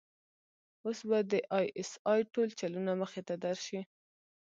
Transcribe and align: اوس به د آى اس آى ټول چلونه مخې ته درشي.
اوس 0.85 0.99
به 1.09 1.19
د 1.31 1.33
آى 1.57 1.67
اس 1.81 1.91
آى 2.11 2.21
ټول 2.33 2.49
چلونه 2.59 2.91
مخې 3.01 3.21
ته 3.27 3.35
درشي. 3.45 3.81